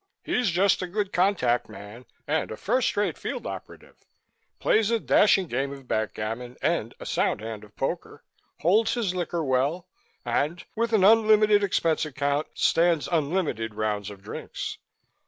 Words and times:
He's 0.23 0.49
just 0.49 0.81
a 0.81 0.87
good 0.87 1.13
contact 1.13 1.69
man 1.69 2.07
and 2.25 2.49
a 2.49 2.57
first 2.57 2.97
rate 2.97 3.19
field 3.19 3.45
operative 3.45 3.97
plays 4.57 4.89
a 4.89 4.99
dashing 4.99 5.45
game 5.45 5.71
of 5.71 5.87
backgammon 5.87 6.57
and 6.59 6.95
a 6.99 7.05
sound 7.05 7.39
hand 7.39 7.63
of 7.63 7.75
poker, 7.75 8.23
holds 8.61 8.95
his 8.95 9.13
liquor 9.13 9.43
well, 9.43 9.87
and, 10.25 10.65
with 10.75 10.91
an 10.93 11.03
unlimited 11.03 11.63
expense 11.63 12.03
account, 12.03 12.47
stands 12.55 13.07
unlimited 13.11 13.75
rounds 13.75 14.09
of 14.09 14.23
drinks. 14.23 14.79